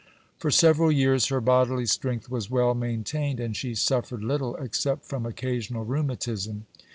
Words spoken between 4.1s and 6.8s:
little, except from occasional rheumatism.